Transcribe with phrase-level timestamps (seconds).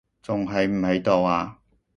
[0.23, 1.59] 仲喺唔喺度啊？